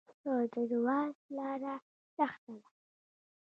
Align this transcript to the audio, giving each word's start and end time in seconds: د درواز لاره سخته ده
د 0.23 0.55
درواز 0.69 1.15
لاره 1.37 1.75
سخته 2.15 2.53
ده 2.61 2.69